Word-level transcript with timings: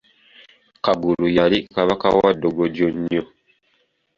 Kagulu 0.85 1.25
yali 1.37 1.57
Kabaka 1.73 2.07
wa 2.17 2.29
ddogojjo 2.35 2.87
nnyo. 2.97 3.23